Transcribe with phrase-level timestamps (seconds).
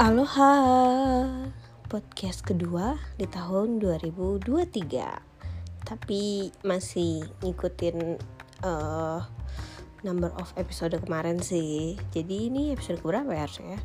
[0.00, 0.56] Aloha.
[1.84, 8.16] Podcast kedua di tahun 2023 Tapi masih ngikutin
[8.64, 9.20] uh,
[10.00, 12.00] Number of episode kemarin sih.
[12.16, 13.76] Jadi ini episode berapa ya harusnya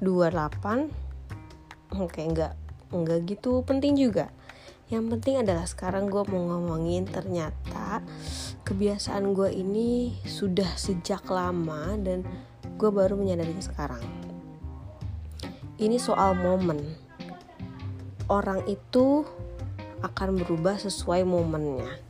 [0.00, 2.56] 28 Oke enggak
[2.88, 4.32] Enggak gitu penting juga.
[4.88, 8.00] Yang penting adalah sekarang gue mau ngomongin ternyata
[8.64, 12.24] Kebiasaan gue ini sudah sejak lama Dan
[12.80, 14.25] gue baru menyadari sekarang
[15.76, 16.80] ini soal momen.
[18.26, 19.22] Orang itu
[20.02, 22.02] akan berubah sesuai momennya.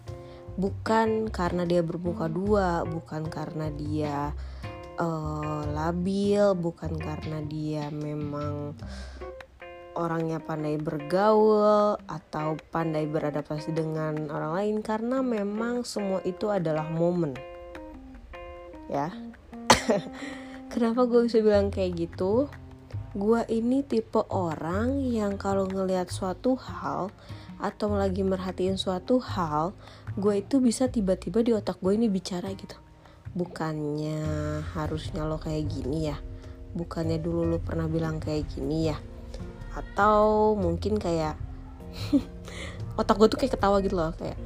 [0.56, 4.32] Bukan karena dia bermuka dua, bukan karena dia
[4.96, 8.72] uh, labil, bukan karena dia memang
[9.96, 17.32] orangnya pandai bergaul atau pandai beradaptasi dengan orang lain karena memang semua itu adalah momen.
[18.92, 19.12] Ya.
[20.72, 22.48] Kenapa gue bisa bilang kayak gitu?
[23.16, 27.08] Gue ini tipe orang yang kalau ngelihat suatu hal
[27.56, 29.72] atau lagi merhatiin suatu hal
[30.20, 32.76] gue itu bisa tiba-tiba di otak gue ini bicara gitu.
[33.32, 34.20] Bukannya
[34.76, 36.20] harusnya lo kayak gini ya?
[36.76, 39.00] Bukannya dulu lo pernah bilang kayak gini ya?
[39.72, 41.40] Atau mungkin kayak
[43.00, 44.36] otak gue tuh kayak ketawa gitu loh kayak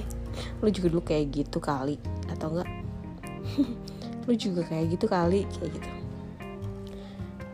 [0.64, 2.00] lo juga dulu kayak gitu kali
[2.32, 2.70] atau enggak?
[4.24, 6.03] Lo juga kayak gitu kali kayak gitu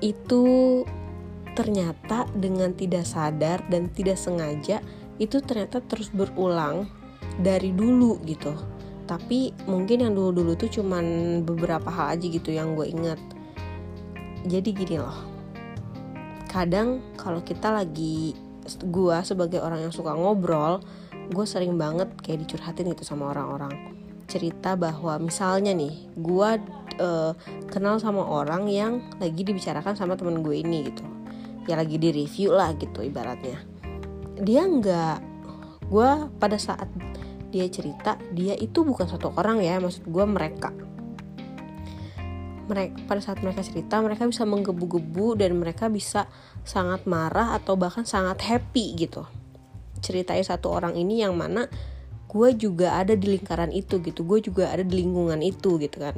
[0.01, 0.83] itu
[1.57, 4.81] ternyata dengan tidak sadar dan tidak sengaja
[5.21, 6.89] itu ternyata terus berulang
[7.41, 8.57] dari dulu gitu.
[9.05, 11.05] Tapi mungkin yang dulu-dulu tuh cuman
[11.43, 13.21] beberapa hal aja gitu yang gue inget
[14.47, 15.19] jadi gini loh
[16.49, 18.35] kadang kalau kita lagi
[18.67, 20.81] gue sebagai orang yang suka ngobrol
[21.31, 23.71] gue sering banget kayak dicurhatin gitu sama orang-orang.
[24.27, 26.51] Cerita bahwa misalnya nih gue
[27.01, 27.33] uh,
[27.73, 31.03] kenal sama orang yang lagi dibicarakan sama temen gue ini gitu.
[31.65, 33.59] Ya lagi di review lah gitu ibaratnya.
[34.37, 35.19] Dia nggak
[35.91, 36.87] gue pada saat
[37.51, 40.71] dia cerita dia itu bukan satu orang ya maksud gue mereka.
[42.71, 46.31] Mereka pada saat mereka cerita mereka bisa menggebu-gebu dan mereka bisa
[46.63, 49.27] sangat marah atau bahkan sangat happy gitu.
[49.99, 51.67] Ceritanya satu orang ini yang mana
[52.31, 56.15] gue juga ada di lingkaran itu gitu gue juga ada di lingkungan itu gitu kan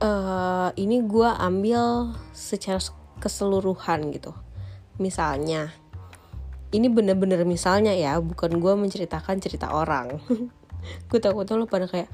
[0.00, 2.80] uh, ini gue ambil secara
[3.20, 4.32] keseluruhan gitu.
[4.96, 5.72] Misalnya
[6.72, 10.18] ini bener-bener misalnya ya bukan gue menceritakan cerita orang.
[11.12, 12.08] Gue takutnya lo pada kayak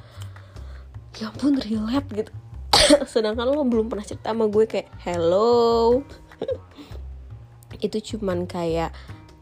[1.15, 2.33] ya ampun relate gitu.
[3.15, 6.03] Sedangkan lo belum pernah cerita sama gue kayak hello.
[7.87, 8.91] Itu cuman kayak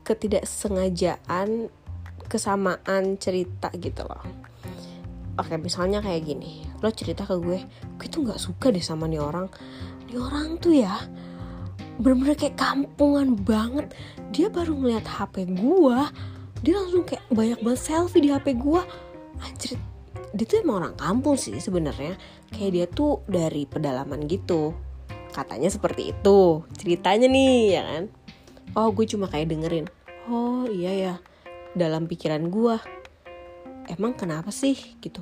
[0.04, 1.72] ketidaksengajaan
[2.28, 4.44] kesamaan cerita gitu loh
[5.38, 6.66] oke misalnya kayak gini.
[6.80, 7.58] Lo cerita ke gue
[7.98, 9.50] gue tuh nggak suka deh sama nih orang.
[10.10, 10.94] Nih orang tuh ya
[11.98, 13.94] bener-bener kayak kampungan banget.
[14.34, 15.98] Dia baru ngeliat HP gue
[16.64, 18.80] dia langsung kayak banyak banget selfie di HP gue
[19.44, 19.76] anjir
[20.34, 22.18] dia tuh emang orang kampung sih sebenarnya.
[22.50, 24.74] Kayak dia tuh dari pedalaman gitu.
[25.30, 28.04] Katanya seperti itu ceritanya nih ya kan?
[28.74, 29.86] Oh gue cuma kayak dengerin.
[30.26, 31.14] Oh iya ya
[31.74, 32.78] dalam pikiran gue
[33.90, 34.76] emang kenapa sih?
[35.00, 35.20] gitu.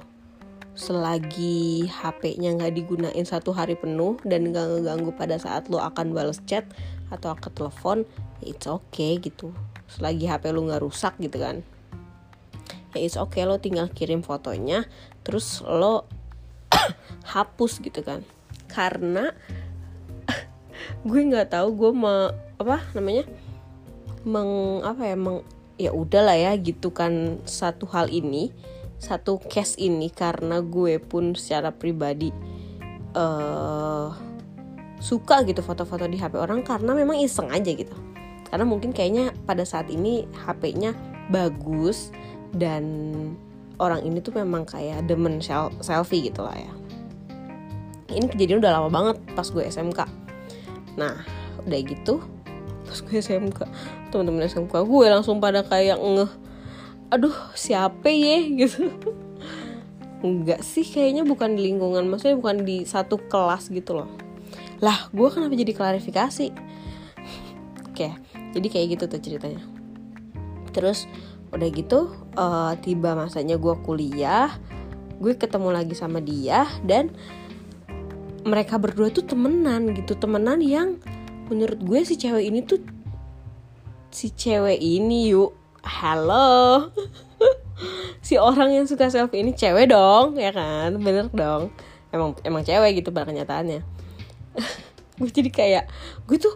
[0.73, 6.41] Selagi HP-nya nggak digunain satu hari penuh dan nggak ngeganggu pada saat lo akan balas
[6.49, 6.65] chat
[7.13, 8.09] atau ke telepon
[8.41, 9.53] ya it's okay gitu.
[9.93, 11.61] Selagi HP lo nggak rusak gitu kan.
[12.97, 14.89] Ya it's okay lo tinggal kirim fotonya
[15.21, 16.09] terus lo
[17.37, 18.25] hapus gitu kan.
[18.73, 19.29] Karena
[21.09, 23.29] gue nggak tahu gue mau apa namanya?
[24.25, 25.45] Meng apa ya meng
[25.81, 28.53] ya udahlah ya gitu kan satu hal ini
[29.03, 32.31] satu case ini karena gue pun secara pribadi
[33.19, 34.15] uh,
[35.03, 37.91] suka gitu foto-foto di HP orang karena memang iseng aja gitu.
[38.47, 40.95] Karena mungkin kayaknya pada saat ini HP-nya
[41.35, 42.15] bagus
[42.55, 42.85] dan
[43.83, 45.43] orang ini tuh memang kayak demen
[45.83, 46.73] selfie gitu lah ya.
[48.15, 50.23] Ini kejadian udah lama banget pas gue SMK
[50.97, 51.25] nah
[51.65, 52.21] udah gitu
[52.85, 53.61] pas gue SMK
[54.13, 56.33] teman-teman SMK gue langsung pada kayak ngeh
[57.09, 58.45] aduh siapa ya?
[58.61, 58.93] Gitu.
[60.23, 64.09] Enggak sih kayaknya bukan di lingkungan maksudnya bukan di satu kelas gitu loh.
[64.79, 66.53] Lah gue kenapa jadi klarifikasi?
[67.89, 68.09] Oke
[68.53, 69.65] jadi kayak gitu tuh ceritanya.
[70.71, 71.09] Terus
[71.53, 74.49] udah gitu uh, tiba masanya gue kuliah
[75.21, 77.13] gue ketemu lagi sama dia dan
[78.43, 80.99] mereka berdua tuh temenan gitu temenan yang
[81.47, 82.83] menurut gue si cewek ini tuh
[84.13, 85.57] si cewek ini yuk.
[85.83, 86.89] Halo.
[88.23, 90.95] Si orang yang suka selfie ini cewek dong ya kan?
[91.03, 91.75] Bener dong.
[92.15, 93.83] Emang emang cewek gitu pada kenyataannya.
[95.19, 95.85] Gue jadi kayak
[96.31, 96.55] gue tuh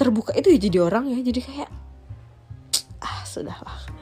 [0.00, 1.20] terbuka itu ya jadi orang ya.
[1.20, 1.68] Jadi kayak
[3.04, 3.96] ah sudahlah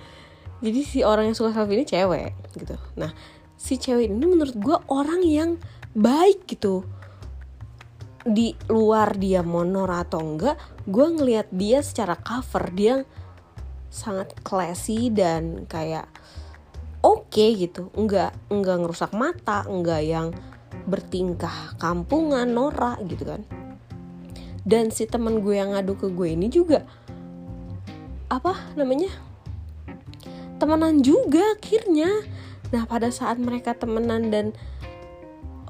[0.64, 2.76] jadi si orang yang suka selfie ini cewek gitu.
[2.96, 3.12] Nah
[3.58, 5.60] si cewek ini menurut gue orang yang
[5.92, 6.88] baik gitu
[8.24, 10.56] di luar dia monor atau enggak
[10.88, 13.04] gue ngelihat dia secara cover dia
[13.92, 16.08] sangat classy dan kayak
[17.04, 17.92] oke okay gitu.
[17.94, 20.32] Enggak enggak ngerusak mata enggak yang
[20.88, 23.46] bertingkah kampungan norak gitu kan.
[24.64, 26.82] Dan si teman gue yang ngadu ke gue ini juga
[28.32, 29.12] apa namanya
[30.56, 32.24] temenan juga akhirnya.
[32.72, 34.56] Nah pada saat mereka temenan dan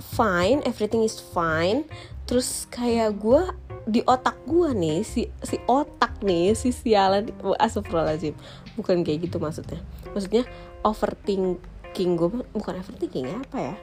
[0.00, 1.84] fine everything is fine
[2.24, 3.42] terus kayak gue
[3.84, 7.28] di otak gue nih si si otak nih si sialan
[7.60, 8.32] astagfirullahaladzim.
[8.80, 9.80] Bukan kayak gitu maksudnya.
[10.16, 10.48] Maksudnya
[10.82, 13.76] overthinking gue bukan overthinking ya apa ya?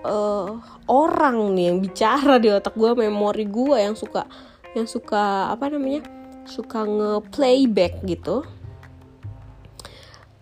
[0.00, 0.56] Uh,
[0.88, 4.26] orang nih yang bicara di otak gue memori gue yang suka
[4.74, 6.02] yang suka apa namanya?
[6.48, 8.42] Suka nge-playback gitu.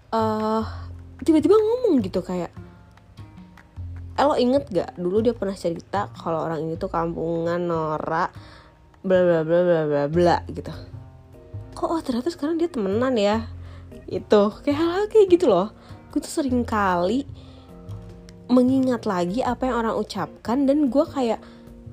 [0.09, 0.65] Uh,
[1.21, 2.49] tiba-tiba ngomong gitu kayak
[4.19, 4.91] eh, lo inget gak?
[4.99, 8.35] Dulu dia pernah cerita kalau orang ini tuh kampungan norak
[9.07, 10.75] bla bla bla bla bla bla gitu.
[11.79, 13.47] Kok oh ternyata sekarang dia temenan ya?
[14.11, 15.71] Itu kayak hal, -hal kayak gitu loh.
[16.11, 17.23] Gue tuh sering kali
[18.51, 21.39] mengingat lagi apa yang orang ucapkan dan gue kayak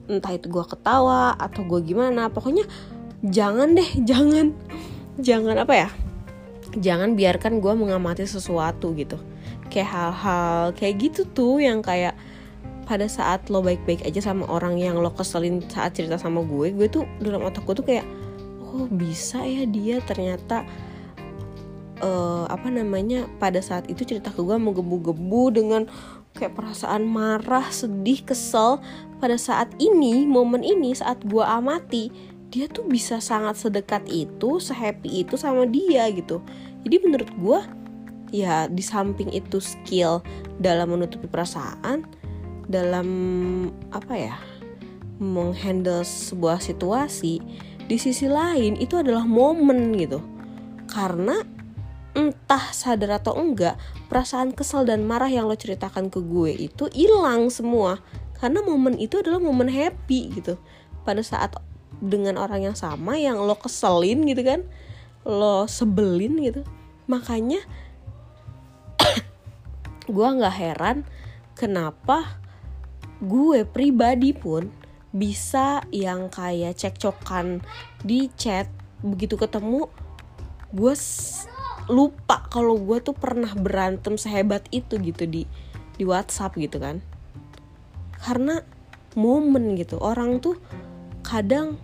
[0.10, 2.34] entah itu gue ketawa atau gue gimana.
[2.34, 2.66] Pokoknya
[3.22, 4.50] jangan deh jangan
[5.22, 5.90] jangan apa ya?
[6.76, 9.22] Jangan biarkan gue mengamati sesuatu gitu
[9.76, 12.16] kayak hal-hal kayak gitu tuh yang kayak
[12.88, 16.88] pada saat lo baik-baik aja sama orang yang lo keselin saat cerita sama gue gue
[16.88, 18.08] tuh dalam otak gue tuh kayak
[18.64, 20.64] oh bisa ya dia ternyata
[22.00, 25.84] uh, apa namanya pada saat itu cerita ke gue mau gebu-gebu dengan
[26.36, 28.84] kayak perasaan marah, sedih, kesel
[29.24, 32.12] pada saat ini, momen ini saat gue amati
[32.52, 36.40] dia tuh bisa sangat sedekat itu, sehappy itu sama dia gitu.
[36.88, 37.60] Jadi menurut gue
[38.44, 40.20] ya di samping itu skill
[40.60, 42.04] dalam menutupi perasaan,
[42.68, 43.08] dalam
[43.96, 44.36] apa ya
[45.20, 47.40] menghandle sebuah situasi,
[47.88, 50.20] di sisi lain itu adalah momen gitu.
[50.92, 51.40] Karena
[52.16, 53.76] entah sadar atau enggak
[54.08, 58.00] perasaan kesal dan marah yang lo ceritakan ke gue itu hilang semua.
[58.36, 60.60] Karena momen itu adalah momen happy gitu.
[61.08, 61.56] Pada saat
[62.04, 64.68] dengan orang yang sama yang lo keselin gitu kan
[65.24, 66.62] lo sebelin gitu.
[67.06, 67.62] Makanya
[70.06, 70.98] gue nggak heran
[71.58, 72.40] kenapa
[73.24, 74.70] gue pribadi pun
[75.16, 77.64] bisa yang kayak cekcokan
[78.04, 78.68] di chat
[79.00, 79.88] begitu ketemu
[80.76, 80.94] gue
[81.88, 85.46] lupa kalau gue tuh pernah berantem sehebat itu gitu di
[85.96, 87.00] di WhatsApp gitu kan.
[88.20, 88.60] Karena
[89.16, 90.60] momen gitu orang tuh
[91.24, 91.80] kadang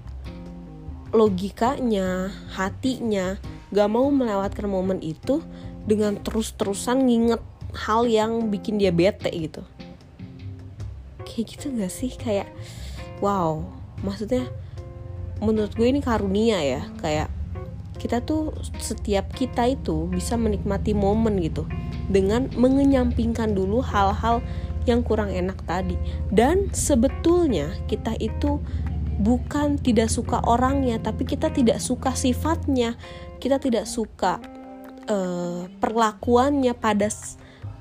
[1.16, 3.40] logikanya hatinya
[3.72, 5.40] gak mau melewatkan momen itu
[5.88, 7.42] dengan terus-terusan nginget
[7.76, 9.64] hal yang bikin dia bete gitu.
[11.24, 12.12] Kayak gitu gak sih?
[12.16, 12.52] Kayak
[13.24, 13.64] wow.
[14.04, 14.48] Maksudnya
[15.40, 16.84] menurut gue ini karunia ya.
[17.00, 17.32] Kayak
[18.02, 18.52] kita tuh
[18.82, 21.64] setiap kita itu bisa menikmati momen gitu.
[22.12, 24.44] Dengan mengenyampingkan dulu hal-hal
[24.90, 25.96] yang kurang enak tadi.
[26.34, 28.60] Dan sebetulnya kita itu
[29.22, 32.98] bukan tidak suka orangnya tapi kita tidak suka sifatnya.
[33.42, 34.42] Kita tidak suka
[35.10, 37.10] uh, perlakuannya pada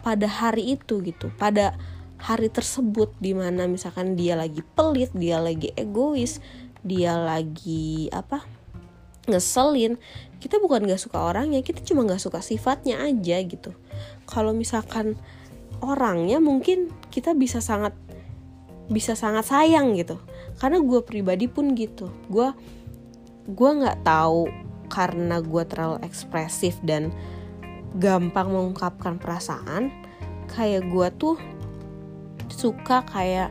[0.01, 1.77] pada hari itu gitu pada
[2.21, 6.41] hari tersebut di mana misalkan dia lagi pelit dia lagi egois
[6.85, 8.45] dia lagi apa
[9.29, 10.01] ngeselin
[10.41, 13.77] kita bukan gak suka orangnya kita cuma gak suka sifatnya aja gitu.
[14.25, 15.21] Kalau misalkan
[15.85, 17.93] orangnya mungkin kita bisa sangat
[18.89, 20.17] bisa sangat sayang gitu.
[20.57, 22.09] Karena gue pribadi pun gitu.
[22.33, 22.51] Gue
[23.51, 24.49] gue nggak tahu
[24.91, 27.13] karena gue terlalu ekspresif dan
[27.99, 29.91] gampang mengungkapkan perasaan
[30.51, 31.37] kayak gue tuh
[32.51, 33.51] suka kayak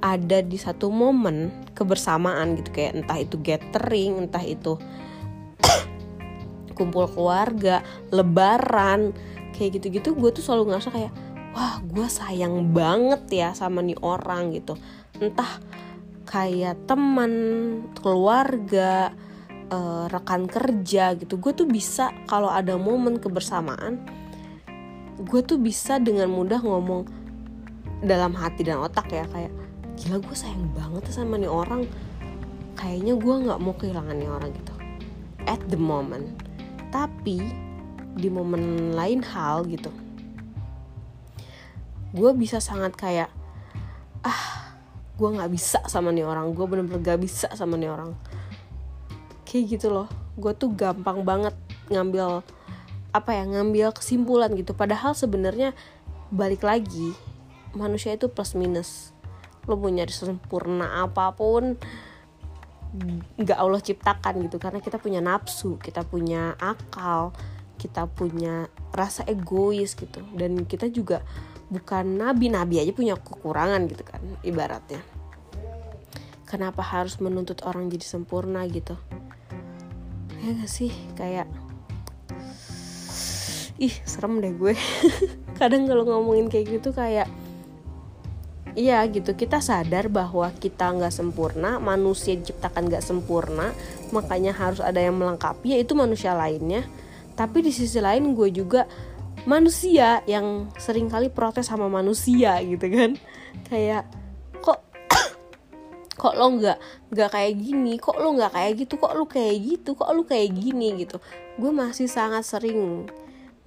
[0.00, 4.76] ada di satu momen kebersamaan gitu kayak entah itu gathering entah itu
[6.76, 7.80] kumpul keluarga
[8.12, 9.16] lebaran
[9.56, 11.12] kayak gitu-gitu gue tuh selalu ngerasa kayak
[11.56, 14.76] wah gue sayang banget ya sama nih orang gitu.
[15.16, 15.56] Entah
[16.28, 17.32] kayak teman
[17.96, 19.16] keluarga
[19.70, 21.38] uh, rekan kerja gitu.
[21.38, 24.02] Gue tuh bisa kalau ada momen kebersamaan
[25.16, 27.08] gue tuh bisa dengan mudah ngomong
[28.04, 29.48] dalam hati dan otak ya kayak
[29.96, 31.88] gila gue sayang banget sama nih orang.
[32.76, 34.74] Kayaknya gue nggak mau kehilangan nih orang gitu.
[35.48, 36.36] At the moment.
[36.92, 37.40] Tapi
[38.16, 39.92] di momen lain hal gitu
[42.16, 43.28] gue bisa sangat kayak
[44.24, 44.72] ah
[45.20, 46.52] gue nggak bisa sama nih orang.
[46.56, 48.16] Gue bener-bener gak bisa sama nih orang
[49.46, 50.10] kayak gitu loh.
[50.34, 51.54] Gue tuh gampang banget
[51.88, 52.42] ngambil
[53.14, 54.74] apa ya ngambil kesimpulan gitu.
[54.74, 55.72] Padahal sebenarnya
[56.28, 57.14] balik lagi
[57.72, 59.14] manusia itu plus minus.
[59.64, 61.78] Lo mau nyari sempurna apa pun
[63.38, 64.58] nggak Allah ciptakan gitu.
[64.58, 67.30] Karena kita punya nafsu kita punya akal
[67.76, 70.20] kita punya rasa egois gitu.
[70.34, 71.22] Dan kita juga
[71.70, 75.00] bukan nabi nabi aja punya kekurangan gitu kan ibaratnya.
[76.46, 78.94] Kenapa harus menuntut orang jadi sempurna gitu
[80.42, 80.92] ya gak sih?
[81.14, 81.48] Kayak
[83.76, 84.72] ih serem deh gue.
[85.60, 87.28] Kadang kalau ngomongin kayak gitu kayak
[88.76, 93.72] iya gitu kita sadar bahwa kita nggak sempurna manusia diciptakan nggak sempurna
[94.12, 96.84] makanya harus ada yang melengkapi yaitu manusia lainnya.
[97.36, 98.88] Tapi di sisi lain gue juga
[99.44, 103.16] manusia yang sering kali protes sama manusia gitu kan.
[103.68, 104.08] Kayak
[104.64, 104.80] kok
[106.16, 106.78] kok lo nggak
[107.12, 108.00] nggak kayak gini?
[108.00, 108.94] Kok lo nggak kayak gitu?
[108.96, 109.90] Kok lo kayak gitu?
[109.92, 111.20] Kok lo kayak gini gitu.
[111.60, 113.06] Gue masih sangat sering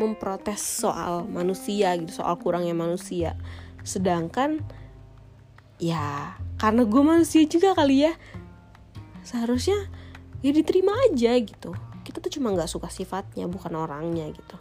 [0.01, 2.21] memprotes soal manusia gitu.
[2.25, 3.37] Soal kurangnya manusia.
[3.85, 4.65] Sedangkan
[5.79, 8.13] ya karena gue manusia juga kali ya
[9.23, 9.87] seharusnya
[10.41, 11.77] ya diterima aja gitu.
[12.01, 14.57] Kita tuh cuma nggak suka sifatnya bukan orangnya gitu.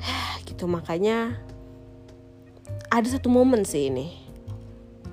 [0.48, 1.38] Gitu makanya
[2.88, 4.27] ada satu momen sih ini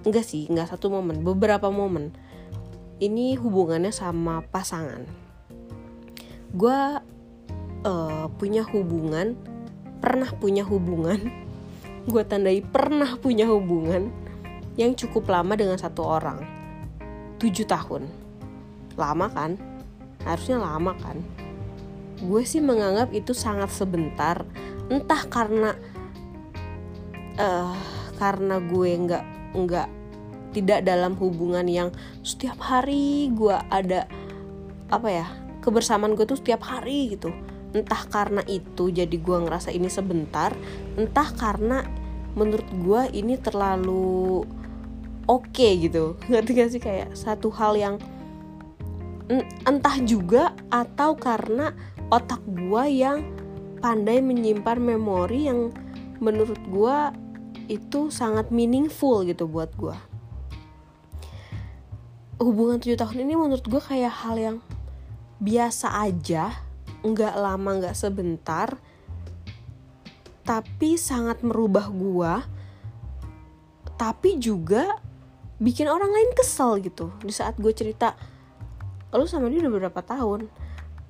[0.05, 2.13] enggak sih enggak satu momen beberapa momen.
[3.01, 5.03] Ini hubungannya sama pasangan.
[6.55, 6.79] Gue
[7.83, 9.35] uh, punya hubungan
[9.99, 11.19] pernah punya hubungan.
[12.11, 14.13] Gue tandai pernah punya hubungan
[14.77, 16.39] yang cukup lama dengan satu orang.
[17.41, 18.07] Tujuh tahun.
[18.95, 19.57] Lama kan?
[20.23, 21.19] Harusnya lama kan?
[22.21, 24.45] Gue sih menganggap itu sangat sebentar.
[24.87, 25.73] Entah karena
[27.41, 27.75] uh,
[28.15, 29.87] karena gue nggak nggak
[30.55, 31.89] tidak dalam hubungan yang
[32.23, 34.07] setiap hari gue ada
[34.87, 35.27] apa ya
[35.59, 37.33] kebersamaan gue tuh setiap hari gitu.
[37.75, 40.55] Entah karena itu jadi gue ngerasa ini sebentar
[40.95, 41.83] entah karena
[42.39, 44.45] menurut gue ini terlalu
[45.27, 46.15] oke okay gitu.
[46.31, 46.81] Ngerti gak sih?
[46.83, 47.95] Kayak satu hal yang
[49.65, 51.73] entah juga atau karena
[52.13, 53.25] otak gue yang
[53.81, 55.73] pandai menyimpan memori yang
[56.21, 56.97] menurut gue
[57.67, 59.97] itu sangat meaningful gitu buat gue
[62.41, 64.57] hubungan tujuh tahun ini menurut gue kayak hal yang
[65.39, 66.51] biasa aja
[67.05, 68.75] nggak lama nggak sebentar
[70.45, 72.45] tapi sangat merubah gua
[73.95, 74.99] tapi juga
[75.59, 77.11] bikin orang lain kesel gitu.
[77.23, 78.15] Di saat gue cerita
[79.15, 80.51] lu sama dia udah berapa tahun?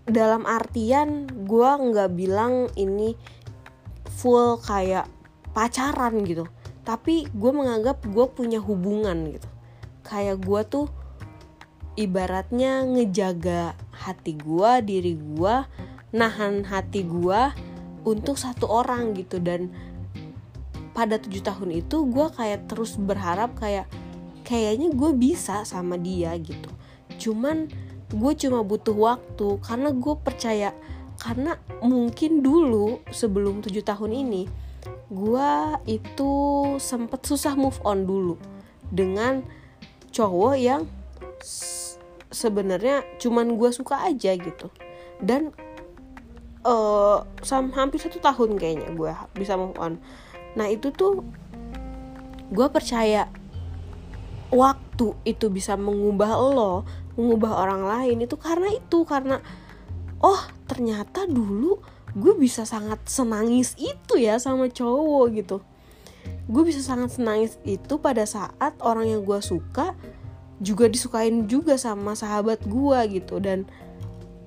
[0.05, 3.17] Dalam artian gue nggak bilang ini
[4.21, 5.09] full kayak
[5.55, 6.45] pacaran gitu.
[6.83, 9.49] Tapi gue menganggap gue punya hubungan gitu.
[10.03, 10.87] Kayak gue tuh
[11.95, 15.55] ibaratnya ngejaga hati gue diri gue
[16.11, 17.41] nahan hati gue
[18.03, 19.39] untuk satu orang gitu.
[19.39, 19.71] Dan
[20.91, 23.87] pada tujuh tahun itu gue kayak terus berharap kayak
[24.45, 26.69] kayaknya gue bisa sama dia gitu.
[27.17, 27.71] Cuman
[28.13, 30.69] gue cuma butuh waktu karena gue percaya
[31.17, 34.64] karena mungkin dulu sebelum tujuh tahun ini
[35.09, 35.51] gue
[35.89, 36.31] itu
[36.77, 38.35] sempet susah move on dulu
[38.89, 39.41] dengan
[40.13, 40.85] cowok yang
[42.29, 44.69] sebenarnya cuman gue suka aja gitu.
[45.19, 45.55] Dan
[46.65, 47.23] uh,
[47.73, 50.01] hampir satu tahun kayaknya gue bisa move on.
[50.57, 51.23] Nah itu tuh
[52.53, 53.27] gue percaya
[54.53, 56.85] waktu itu bisa mengubah lo
[57.17, 59.41] mengubah orang lain itu karena itu karena
[60.21, 61.79] oh ternyata dulu
[62.15, 65.57] gue bisa sangat senangis itu ya sama cowok gitu.
[66.47, 69.91] Gue bisa sangat senangis itu pada saat orang yang gue suka
[70.63, 73.43] juga disukain juga sama sahabat gue gitu.
[73.43, 73.67] Dan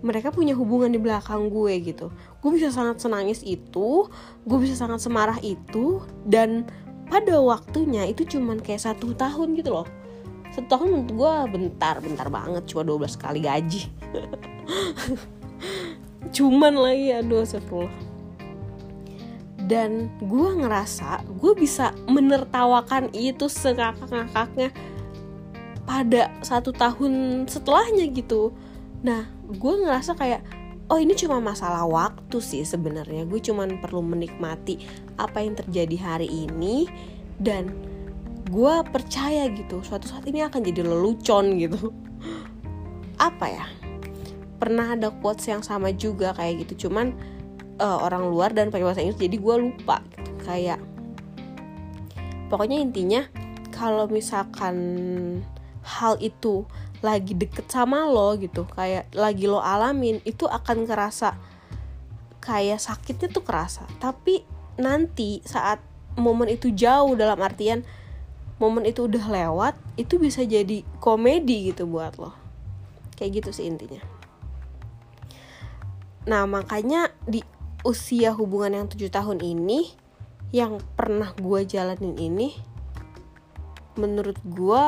[0.01, 2.09] mereka punya hubungan di belakang gue gitu.
[2.41, 4.09] Gue bisa sangat senangis itu
[4.49, 6.65] gue bisa sangat semarah itu dan
[7.13, 9.89] pada waktunya itu cuman kayak satu tahun gitu loh.
[10.57, 13.93] Satu tahun menurut gue bentar bentar banget cuma 12 kali gaji
[16.31, 18.07] cuman lagi aduh astagfirullah.
[19.69, 24.73] Dan gue ngerasa gue bisa menertawakan itu sekakak-ngakaknya
[25.85, 28.57] pada satu tahun setelahnya gitu.
[29.05, 30.41] Nah gue ngerasa kayak
[30.89, 33.29] oh ini cuma masalah waktu sih sebenarnya.
[33.29, 34.81] Gue cuma perlu menikmati
[35.21, 36.89] apa yang terjadi hari ini
[37.37, 37.69] dan
[38.49, 41.93] gue percaya gitu suatu saat ini akan jadi lelucon gitu.
[43.21, 43.67] Apa ya
[44.59, 46.87] pernah ada quotes yang sama juga kayak gitu.
[46.89, 47.15] Cuman
[47.79, 50.31] uh, orang luar dan pakai bahasa Inggris jadi gue lupa gitu.
[50.45, 50.81] kayak
[52.51, 53.23] pokoknya intinya
[53.73, 54.77] kalau misalkan
[55.87, 56.67] hal itu
[56.99, 61.39] lagi deket sama lo gitu kayak lagi lo alamin itu akan kerasa
[62.43, 63.87] kayak sakitnya tuh kerasa.
[64.03, 64.43] Tapi
[64.81, 65.79] nanti saat
[66.19, 67.87] momen itu jauh dalam artian
[68.59, 72.35] momen itu udah lewat itu bisa jadi komedi gitu buat lo.
[73.15, 74.18] Kayak gitu sih intinya
[76.25, 77.45] nah makanya di
[77.87, 79.95] usia hubungan yang tujuh tahun ini
[80.51, 82.57] yang pernah gue jalanin ini
[83.99, 84.85] menurut gue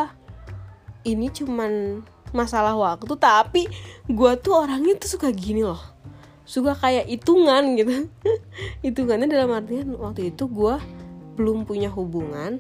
[1.05, 3.67] ini cuman masalah waktu tapi
[4.07, 5.81] gue tuh orangnya tuh suka gini loh.
[6.47, 8.11] Suka kayak hitungan gitu.
[8.87, 10.79] Hitungannya dalam artian waktu itu gue
[11.39, 12.59] belum punya hubungan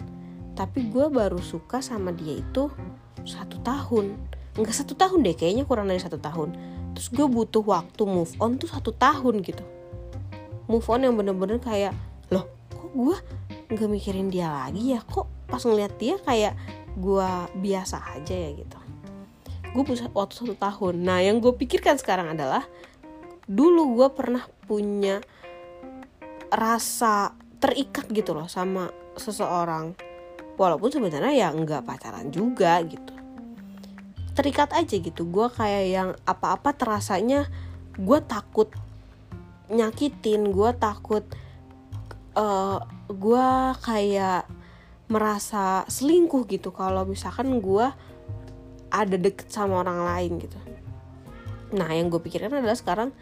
[0.54, 2.68] tapi gue baru suka sama dia itu
[3.22, 4.18] satu tahun.
[4.58, 8.58] Enggak satu tahun deh kayaknya kurang dari satu tahun terus gue butuh waktu move on
[8.58, 9.62] tuh satu tahun gitu.
[10.70, 11.94] Move on yang bener-bener kayak
[12.30, 13.16] loh kok gue
[13.70, 15.00] nggak mikirin dia lagi ya?
[15.02, 16.54] Kok pas ngeliat dia kayak
[16.98, 17.30] gue
[17.62, 18.50] biasa aja ya?
[18.54, 18.78] Gitu.
[19.70, 20.94] Gue punya waktu satu tahun.
[21.06, 22.66] Nah yang gue pikirkan sekarang adalah
[23.46, 25.22] dulu gue pernah punya
[26.50, 29.94] rasa terikat gitu loh sama seseorang.
[30.58, 33.19] Walaupun sebenarnya ya nggak pacaran juga gitu
[34.40, 35.28] terikat aja gitu.
[35.28, 37.44] Gue kayak yang apa-apa terasanya
[38.00, 38.72] gue takut
[39.70, 41.22] nyakitin gue takut
[42.34, 42.78] uh, eh,
[43.12, 43.48] gue
[43.84, 44.48] kayak
[45.06, 47.86] merasa selingkuh gitu kalau misalkan gue
[48.90, 50.58] ada deket sama orang lain gitu.
[51.76, 53.14] Nah yang gue pikirkan adalah sekarang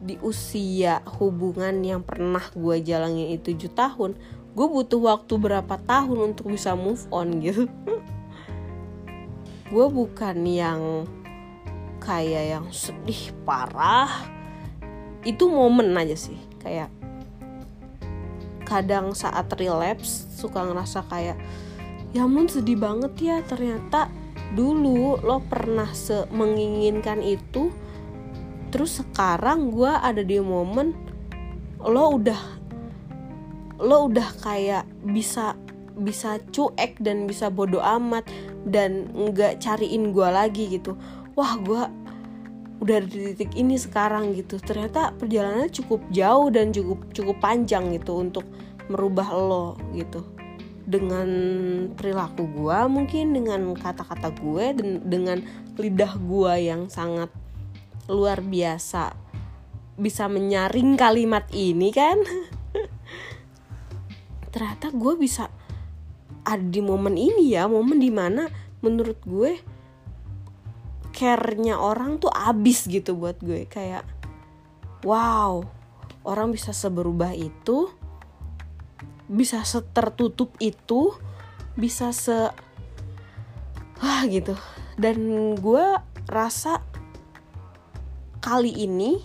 [0.00, 4.10] di usia hubungan yang pernah gue jalanin itu 7 tahun
[4.56, 7.68] gue butuh waktu berapa tahun untuk bisa move on gitu
[9.70, 11.06] gue bukan yang
[12.02, 14.10] kayak yang sedih parah.
[15.22, 16.90] Itu momen aja sih kayak
[18.66, 21.38] kadang saat relapse suka ngerasa kayak
[22.14, 24.06] ya ampun sedih banget ya ternyata
[24.54, 25.90] dulu lo pernah
[26.30, 27.74] menginginkan itu
[28.70, 30.94] terus sekarang gue ada di momen
[31.82, 32.42] lo udah
[33.82, 35.58] lo udah kayak bisa
[36.00, 38.24] bisa cuek dan bisa bodoh amat
[38.64, 40.96] dan nggak cariin gue lagi gitu.
[41.36, 41.82] Wah gue
[42.80, 44.56] udah di titik ini sekarang gitu.
[44.56, 48.48] Ternyata perjalanannya cukup jauh dan cukup cukup panjang gitu untuk
[48.88, 50.24] merubah lo gitu.
[50.90, 51.28] Dengan
[51.94, 55.38] perilaku gue mungkin dengan kata-kata gue dan dengan
[55.76, 57.30] lidah gue yang sangat
[58.10, 59.14] luar biasa
[60.00, 62.16] bisa menyaring kalimat ini kan.
[64.50, 65.49] Ternyata gue bisa
[66.44, 68.48] ada di momen ini ya momen di mana
[68.80, 69.60] menurut gue
[71.12, 73.68] care-nya orang tuh abis gitu buat gue.
[73.68, 74.06] Kayak
[75.04, 75.64] wow
[76.24, 77.88] orang bisa seberubah itu
[79.30, 81.14] bisa setertutup itu
[81.78, 82.50] bisa se
[84.00, 84.56] wah gitu.
[85.00, 85.84] Dan gue
[86.28, 86.80] rasa
[88.40, 89.20] kali ini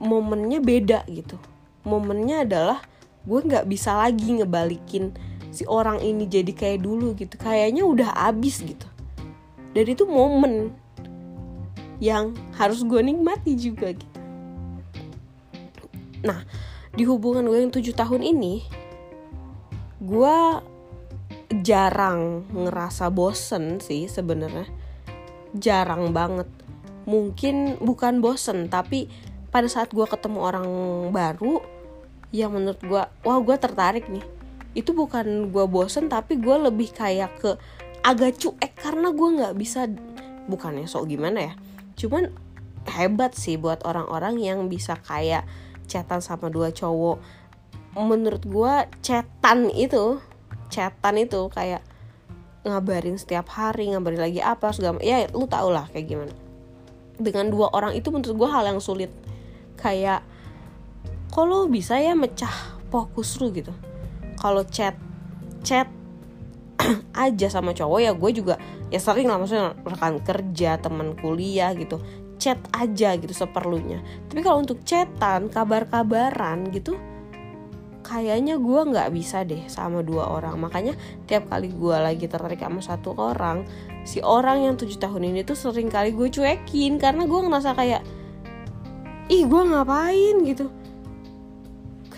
[0.00, 1.36] momennya beda gitu.
[1.84, 2.78] Momennya adalah
[3.22, 5.14] gue nggak bisa lagi ngebalikin
[5.52, 8.88] si orang ini jadi kayak dulu gitu kayaknya udah abis gitu.
[9.76, 10.72] Dan itu momen
[12.00, 14.18] yang harus gue nikmati juga gitu.
[16.24, 16.42] Nah
[16.92, 18.64] di hubungan gue yang tujuh tahun ini
[20.02, 20.36] gue
[21.62, 24.66] jarang ngerasa bosen sih sebenarnya.
[25.52, 26.48] Jarang banget.
[27.04, 29.12] Mungkin bukan bosen tapi
[29.52, 30.66] pada saat gue ketemu orang
[31.12, 31.60] baru
[32.32, 34.24] yang menurut gue wah gue tertarik nih
[34.72, 37.50] itu bukan gue bosen tapi gue lebih kayak ke
[38.02, 39.86] agak cuek karena gue nggak bisa
[40.48, 41.52] bukannya sok gimana ya
[41.94, 42.32] cuman
[42.88, 45.46] hebat sih buat orang-orang yang bisa kayak
[45.86, 47.20] chatan sama dua cowok.
[47.94, 50.18] Menurut gue chatan itu
[50.72, 51.84] chatan itu kayak
[52.64, 56.34] ngabarin setiap hari ngabarin lagi apa segala ya lu tau lah kayak gimana.
[57.20, 59.12] Dengan dua orang itu menurut gue hal yang sulit.
[59.76, 60.24] Kayak
[61.28, 62.52] kalau bisa ya mecah
[62.88, 63.72] fokus lu gitu
[64.42, 64.98] kalau chat
[65.62, 65.86] chat
[67.14, 68.58] aja sama cowok ya gue juga
[68.90, 72.02] ya sering lah maksudnya rekan kerja teman kuliah gitu
[72.42, 74.02] chat aja gitu seperlunya.
[74.26, 76.98] Tapi kalau untuk chatan kabar-kabaran gitu
[78.02, 80.58] kayaknya gue nggak bisa deh sama dua orang.
[80.58, 80.98] Makanya
[81.30, 83.62] tiap kali gue lagi tertarik sama satu orang
[84.02, 88.02] si orang yang tujuh tahun ini tuh sering kali gue cuekin karena gue ngerasa kayak
[89.30, 90.36] ih gue ngapain?
[90.42, 90.81] gitu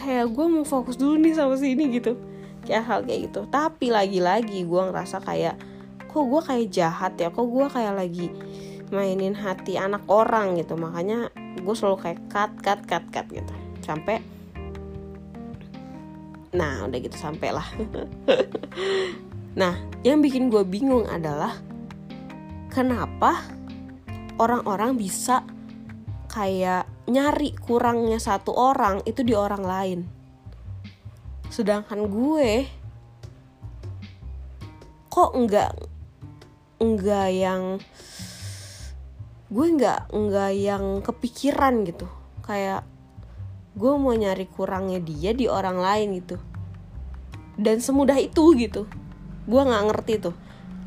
[0.04, 2.20] kayak gue mau fokus dulu nih sama sini gitu.
[2.68, 3.40] Kayak hal kayak gitu.
[3.48, 5.56] Tapi lagi-lagi gue ngerasa kayak
[6.04, 7.32] kok gue kayak jahat ya?
[7.32, 8.28] Kok gue kayak lagi
[8.92, 10.76] mainin hati anak orang gitu?
[10.76, 13.54] Makanya gue selalu kayak cut cut cut cut gitu.
[13.80, 14.20] Sampai
[16.54, 17.66] nah udah gitu sampai lah.
[19.54, 21.54] Nah yang bikin gue bingung adalah
[22.74, 23.38] kenapa
[24.38, 25.46] orang-orang bisa
[26.26, 30.00] kayak nyari kurangnya satu orang itu di orang lain.
[31.52, 32.64] Sedangkan gue
[35.12, 35.76] kok enggak
[36.80, 37.62] enggak yang
[39.52, 42.08] gue enggak enggak yang kepikiran gitu.
[42.40, 42.88] Kayak
[43.76, 46.40] gue mau nyari kurangnya dia di orang lain gitu.
[47.60, 48.88] Dan semudah itu gitu.
[49.44, 50.36] Gue nggak ngerti tuh.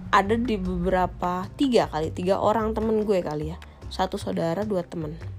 [0.10, 3.58] Ada di beberapa tiga kali tiga orang temen gue kali ya.
[3.88, 5.37] Satu saudara dua temen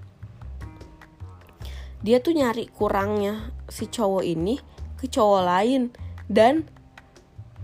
[2.02, 4.58] dia tuh nyari kurangnya si cowok ini
[4.98, 5.82] ke cowok lain.
[6.28, 6.68] Dan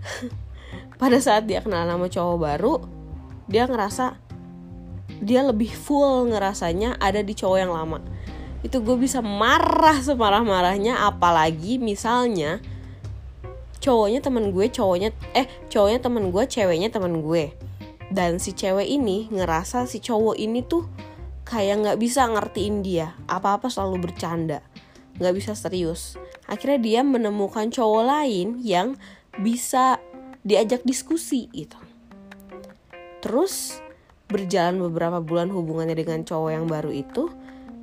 [1.01, 2.75] pada saat dia kenal sama cowok baru
[3.45, 4.17] dia ngerasa
[5.21, 8.01] dia lebih full ngerasanya ada di cowok yang lama.
[8.65, 12.61] Itu gue bisa marah semarah-marahnya apalagi misalnya
[13.85, 17.53] cowoknya temen gue cowoknya eh cowoknya temen gue ceweknya temen gue.
[18.09, 20.89] Dan si cewek ini ngerasa si cowok ini tuh
[21.45, 23.13] kayak nggak bisa ngertiin dia.
[23.29, 24.65] Apa-apa selalu bercanda.
[25.21, 26.17] Nggak bisa serius.
[26.49, 28.99] Akhirnya dia menemukan cowok lain yang
[29.41, 30.01] bisa
[30.45, 31.79] diajak diskusi gitu.
[33.25, 33.81] Terus
[34.29, 37.31] berjalan beberapa bulan hubungannya dengan cowok yang baru itu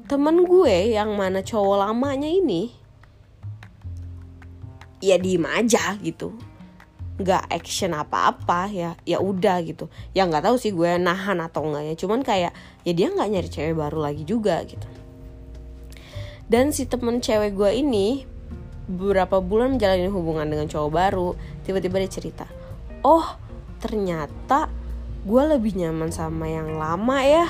[0.10, 2.76] temen gue yang mana cowok lamanya ini
[5.00, 6.36] ya diem aja gitu
[7.22, 9.88] nggak action apa-apa ya ya udah gitu.
[10.18, 13.50] Ya nggak tahu sih gue nahan atau enggak ya cuman kayak ya dia nggak nyari
[13.50, 14.88] cewek baru lagi juga gitu.
[16.52, 18.28] Dan si temen cewek gue ini
[18.92, 21.30] beberapa bulan menjalani hubungan dengan cowok baru
[21.64, 22.46] tiba-tiba dia cerita
[23.08, 23.24] oh
[23.80, 24.68] ternyata
[25.22, 27.48] gue lebih nyaman sama yang lama ya.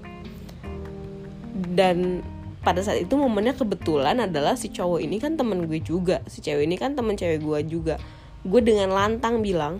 [1.76, 2.24] Dan
[2.60, 6.68] pada saat itu momennya kebetulan adalah si cowok ini kan temen gue juga si cewek
[6.68, 7.96] ini kan temen cewek gue juga.
[8.44, 9.80] Gue dengan lantang bilang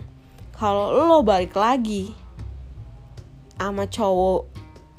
[0.56, 2.12] kalau lo balik lagi
[3.60, 4.48] sama cowok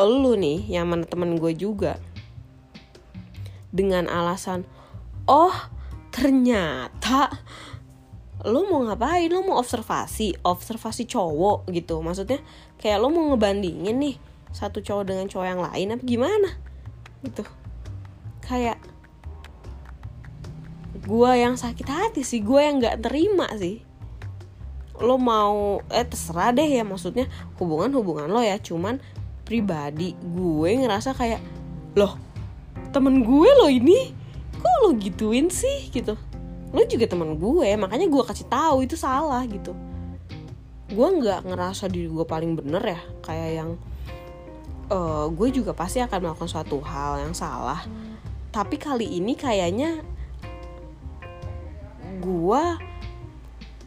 [0.01, 2.01] lo nih yang mana temen gue juga
[3.69, 4.65] dengan alasan
[5.29, 5.53] oh
[6.09, 7.31] ternyata
[8.45, 9.29] lo mau ngapain?
[9.29, 10.33] Lo mau observasi?
[10.41, 12.01] Observasi cowok gitu.
[12.01, 12.41] Maksudnya
[12.81, 14.15] kayak lo mau ngebandingin nih
[14.49, 16.49] satu cowok dengan cowok yang lain apa gimana?
[17.21, 17.43] Gitu.
[18.41, 18.81] Kayak
[21.05, 22.41] gue yang sakit hati sih.
[22.41, 23.85] Gue yang nggak terima sih.
[24.97, 27.29] Lo mau eh terserah deh ya maksudnya
[27.61, 28.57] hubungan hubungan lo ya.
[28.57, 28.97] Cuman
[29.45, 31.41] pribadi gue ngerasa kayak
[31.93, 32.15] loh
[32.95, 34.15] temen gue lo ini
[34.57, 35.93] kok lo gituin sih?
[35.93, 36.30] Gitu
[36.71, 39.75] lo juga temen gue makanya gue kasih tahu itu salah gitu.
[40.91, 43.69] Gue nggak ngerasa diri gue paling bener ya kayak yang
[44.91, 47.83] uh, gue juga pasti akan melakukan suatu hal yang salah.
[48.51, 50.03] Tapi kali ini kayaknya
[52.23, 52.63] gue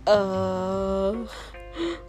[0.09, 1.12] uh,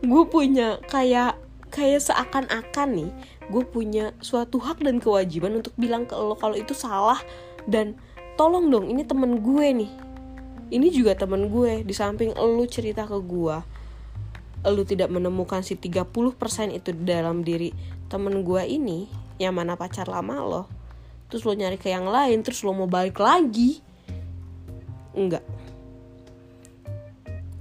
[0.04, 1.40] gue punya kayak
[1.72, 3.12] kayak seakan-akan nih
[3.52, 7.20] gue punya suatu hak dan kewajiban untuk bilang ke lo kalau itu salah.
[7.68, 8.00] Dan
[8.40, 9.92] tolong dong ini temen gue nih
[10.74, 13.58] ini juga temen gue di samping lu cerita ke gue
[14.66, 16.10] lu tidak menemukan si 30%
[16.74, 17.70] itu dalam diri
[18.10, 19.06] temen gue ini
[19.38, 20.64] yang mana pacar lama lo.
[21.30, 23.78] Terus lo nyari ke yang lain terus lo mau balik lagi.
[25.14, 25.46] Enggak.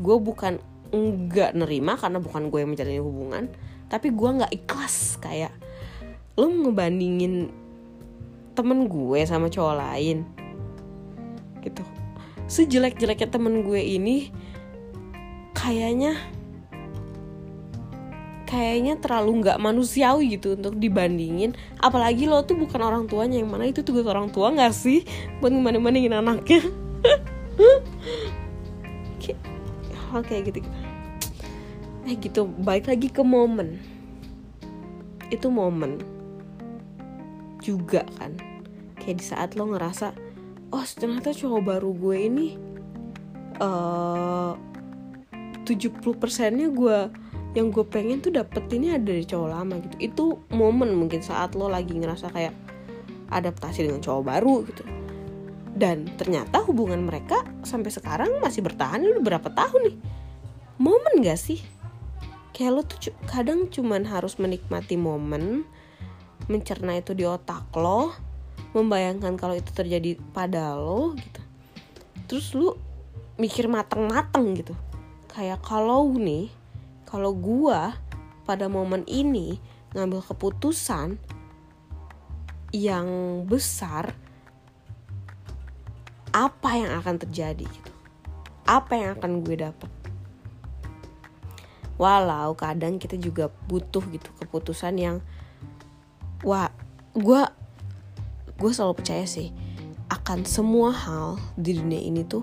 [0.00, 0.56] Gue bukan
[0.96, 3.44] enggak nerima karena bukan gue yang menjalani hubungan
[3.90, 5.52] tapi gue nggak ikhlas kayak
[6.40, 7.52] lo ngebandingin
[8.56, 10.24] temen gue sama cowok lain.
[11.60, 12.03] Gitu
[12.46, 14.28] sejelek-jeleknya temen gue ini
[15.56, 16.18] kayaknya
[18.44, 21.58] kayaknya terlalu nggak manusiawi gitu untuk dibandingin.
[21.82, 25.02] Apalagi lo tuh bukan orang tuanya yang mana itu tugas orang tua nggak sih?
[25.42, 26.62] Buat bandingin anaknya.
[30.14, 30.70] Hal kayak gitu gitu.
[32.06, 32.46] Eh gitu.
[32.46, 33.82] Baik lagi ke momen.
[35.34, 35.98] Itu momen
[37.58, 38.38] juga kan.
[38.94, 40.14] Kayak di saat lo ngerasa
[40.74, 42.48] oh ternyata cowok baru gue ini
[43.62, 44.58] uh,
[45.62, 46.98] 70 persennya gue
[47.54, 49.96] yang gue pengen tuh dapet ini ada dari cowok lama gitu.
[50.02, 52.50] Itu momen mungkin saat lo lagi ngerasa kayak
[53.30, 54.82] adaptasi dengan cowok baru gitu.
[55.74, 59.96] Dan ternyata hubungan mereka sampai sekarang masih bertahan udah berapa tahun nih.
[60.82, 61.62] Momen gak sih?
[62.50, 65.62] Kayak lo tuh kadang cuman harus menikmati momen
[66.50, 68.33] mencerna itu di otak lo
[68.74, 71.40] membayangkan kalau itu terjadi pada lo gitu.
[72.26, 72.74] Terus lu
[73.38, 74.74] mikir mateng-mateng gitu.
[75.30, 76.50] Kayak kalau nih
[77.06, 77.94] kalau gua
[78.44, 79.56] pada momen ini
[79.94, 81.16] ngambil keputusan
[82.74, 83.08] yang
[83.46, 84.12] besar
[86.34, 87.92] apa yang akan terjadi gitu?
[88.66, 89.90] Apa yang akan gue dapat
[91.94, 95.16] walau kadang kita juga butuh gitu keputusan yang
[96.42, 96.70] wah
[97.14, 97.42] gue
[98.64, 99.52] gue selalu percaya sih
[100.08, 102.40] akan semua hal di dunia ini tuh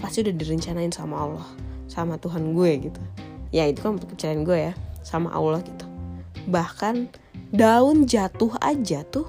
[0.00, 1.48] pasti udah direncanain sama Allah
[1.92, 3.02] sama Tuhan gue gitu.
[3.52, 5.84] Ya itu kan kepercayaan gue ya sama Allah gitu.
[6.48, 7.12] Bahkan
[7.52, 9.28] daun jatuh aja tuh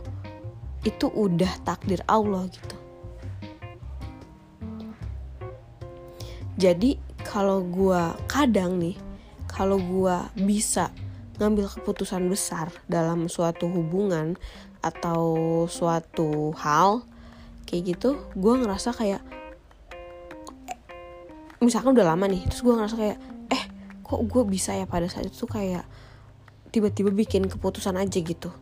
[0.88, 2.75] itu udah takdir Allah gitu.
[6.56, 6.95] Jadi
[7.28, 7.99] kalau gue
[8.32, 8.95] kadang nih
[9.43, 10.88] kalau gue bisa
[11.39, 14.36] ngambil keputusan besar dalam suatu hubungan
[14.79, 17.03] atau suatu hal
[17.67, 19.21] kayak gitu gue ngerasa kayak
[21.59, 23.17] misalkan udah lama nih terus gue ngerasa kayak
[23.51, 23.63] eh
[23.99, 25.83] kok gue bisa ya pada saat itu kayak
[26.69, 28.53] tiba-tiba bikin keputusan aja gitu.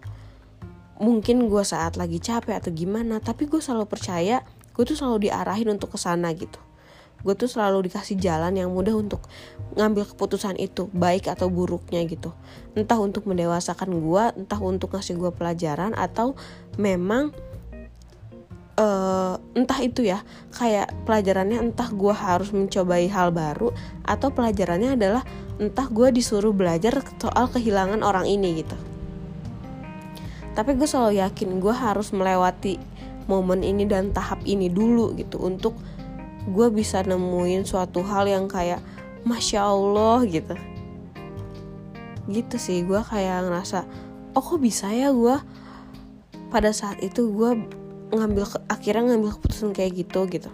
[0.98, 4.42] Mungkin gue saat lagi capek atau gimana tapi gue selalu percaya
[4.78, 6.62] gue tuh selalu diarahin untuk ke sana gitu
[7.28, 9.28] gue tuh selalu dikasih jalan yang mudah untuk
[9.76, 12.32] ngambil keputusan itu baik atau buruknya gitu.
[12.72, 16.40] Entah untuk mendewasakan gue entah untuk ngasih gue pelajaran atau
[16.80, 17.36] memang
[18.80, 20.24] uh, entah itu ya
[20.56, 23.76] kayak pelajarannya entah gue harus mencobai hal baru
[24.08, 25.28] atau pelajarannya adalah
[25.60, 28.78] entah gue disuruh belajar soal kehilangan orang ini gitu.
[30.56, 32.80] Tapi gue selalu yakin gue harus melewati
[33.28, 35.76] momen ini dan tahap ini dulu gitu untuk
[36.48, 38.80] gue bisa nemuin suatu hal yang kayak
[39.28, 40.56] masya allah gitu.
[42.28, 43.84] Gitu sih gue kayak ngerasa
[44.36, 45.38] oh kok bisa ya gue
[46.48, 47.52] pada saat itu gue
[48.16, 50.52] ngambil akhirnya ngambil keputusan kayak gitu gitu.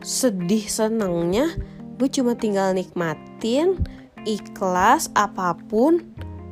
[0.00, 1.52] Sedih senengnya
[2.00, 3.76] gue cuma tinggal nikmatin
[4.24, 6.00] ikhlas apa pun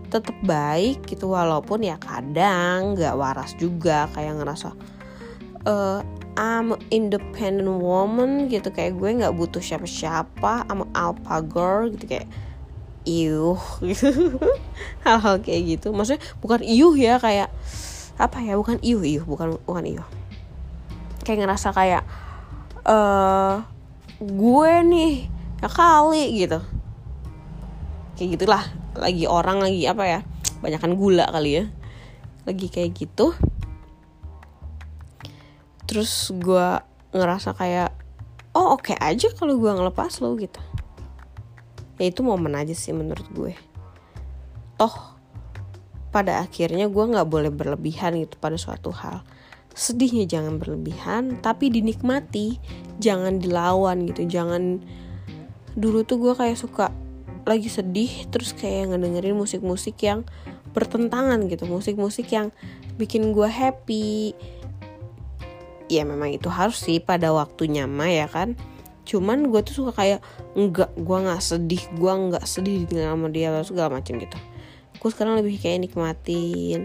[0.09, 4.73] tetap baik gitu walaupun ya kadang nggak waras juga kayak ngerasa
[5.69, 6.01] uh,
[6.39, 8.71] I'm independent woman gitu.
[8.71, 10.71] Kayak gue nggak butuh siapa-siapa.
[10.71, 12.07] I'm alpha girl gitu.
[12.07, 12.31] Kayak
[13.03, 13.59] iuh
[15.05, 15.91] hal-hal kayak gitu.
[15.91, 17.51] Maksudnya bukan iuh ya kayak
[18.23, 18.55] apa ya?
[18.55, 20.09] Bukan iuh iuh bukan bukan iuh
[21.27, 22.09] kayak ngerasa kayak
[22.89, 23.55] eh
[24.23, 25.27] gue nih
[25.59, 26.63] ya kali gitu.
[28.15, 28.65] Kayak gitulah.
[28.95, 30.21] Lagi orang lagi apa ya?
[30.63, 31.65] Banyakkan gula kali ya.
[32.47, 33.35] Lagi kayak gitu
[35.89, 36.69] terus gue
[37.17, 37.97] ngerasa kayak
[38.53, 40.61] oh oke okay aja kalau gue ngelepas lo gitu.
[41.97, 43.57] Ya itu momen aja sih menurut gue.
[44.77, 45.17] Toh
[46.13, 49.25] pada akhirnya gue nggak boleh berlebihan gitu pada suatu hal.
[49.73, 52.61] Sedihnya jangan berlebihan tapi dinikmati.
[53.01, 54.85] Jangan dilawan gitu jangan
[55.79, 56.91] dulu tuh gue kayak suka
[57.47, 60.27] lagi sedih terus kayak ngedengerin musik-musik yang
[60.75, 62.53] bertentangan gitu musik-musik yang
[63.01, 64.35] bikin gue happy
[65.89, 68.55] ya memang itu harus sih pada waktunya mah ya kan.
[69.09, 70.21] Cuman gue tuh suka kayak
[70.53, 74.39] enggak gue nggak sedih gue nggak sedih dengan sama dia atau segala macam gitu.
[75.01, 76.85] Gue sekarang lebih kayak nikmatin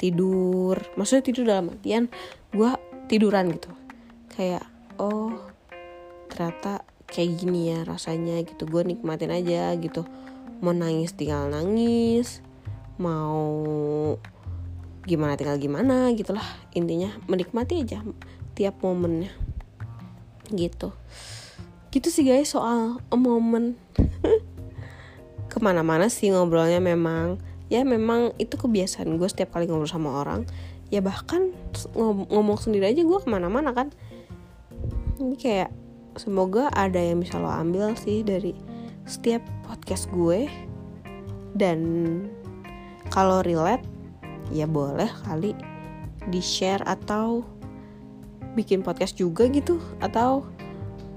[0.00, 0.80] tidur.
[0.96, 2.08] Maksudnya tidur dalam artian
[2.56, 2.70] gue
[3.12, 3.70] tiduran gitu.
[4.32, 4.64] Kayak
[4.96, 5.36] oh
[6.32, 8.64] ternyata kayak gini ya rasanya gitu.
[8.64, 10.08] Gue nikmatin aja gitu.
[10.64, 12.40] Mau nangis tinggal nangis
[12.98, 13.54] mau
[15.06, 16.44] gimana tinggal gimana gitulah.
[16.74, 18.02] Intinya menikmati aja
[18.58, 19.30] tiap momennya.
[20.50, 20.90] Gitu.
[21.94, 23.78] Gitu sih guys soal a moment.
[25.52, 27.38] Ke mana-mana sih ngobrolnya memang.
[27.70, 30.42] Ya memang itu kebiasaan gue setiap kali ngobrol sama orang.
[30.90, 31.54] Ya bahkan
[31.94, 33.94] ngomong sendiri aja gue ke mana-mana kan.
[35.22, 35.70] Ini kayak
[36.18, 38.56] semoga ada yang bisa lo ambil sih dari
[39.06, 40.48] setiap podcast gue.
[41.52, 41.78] Dan
[43.12, 43.84] kalau relate
[44.48, 45.52] ya boleh kali
[46.28, 47.44] di share atau
[48.58, 50.42] bikin podcast juga gitu atau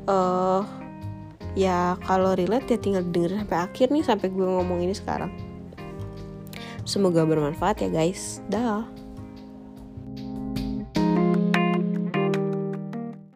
[0.06, 0.62] uh,
[1.58, 5.34] ya kalau relate ya tinggal dengerin sampai akhir nih sampai gue ngomong ini sekarang.
[6.86, 8.46] Semoga bermanfaat ya guys.
[8.46, 8.86] Dah